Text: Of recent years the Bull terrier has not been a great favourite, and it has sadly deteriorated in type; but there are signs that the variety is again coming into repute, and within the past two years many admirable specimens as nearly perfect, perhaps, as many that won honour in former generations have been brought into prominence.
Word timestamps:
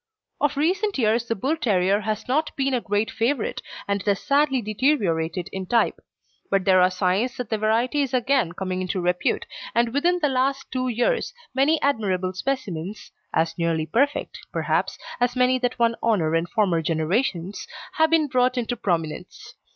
Of 0.39 0.57
recent 0.57 0.97
years 0.97 1.27
the 1.27 1.35
Bull 1.35 1.55
terrier 1.55 1.99
has 1.99 2.27
not 2.27 2.55
been 2.55 2.73
a 2.73 2.81
great 2.81 3.11
favourite, 3.11 3.61
and 3.87 4.01
it 4.01 4.07
has 4.07 4.19
sadly 4.19 4.59
deteriorated 4.59 5.47
in 5.53 5.67
type; 5.67 5.99
but 6.49 6.65
there 6.65 6.81
are 6.81 6.89
signs 6.89 7.37
that 7.37 7.51
the 7.51 7.59
variety 7.59 8.01
is 8.01 8.11
again 8.11 8.53
coming 8.53 8.81
into 8.81 8.99
repute, 8.99 9.45
and 9.75 9.93
within 9.93 10.15
the 10.17 10.29
past 10.29 10.71
two 10.71 10.87
years 10.87 11.35
many 11.53 11.79
admirable 11.83 12.33
specimens 12.33 13.11
as 13.31 13.55
nearly 13.59 13.85
perfect, 13.85 14.39
perhaps, 14.51 14.97
as 15.19 15.35
many 15.35 15.59
that 15.59 15.77
won 15.77 15.95
honour 16.01 16.33
in 16.35 16.47
former 16.47 16.81
generations 16.81 17.67
have 17.93 18.09
been 18.09 18.25
brought 18.25 18.57
into 18.57 18.75
prominence. 18.75 19.53